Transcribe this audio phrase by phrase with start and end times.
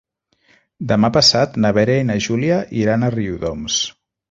[0.91, 3.81] Demà passat na Vera i na Júlia iran a Riudoms.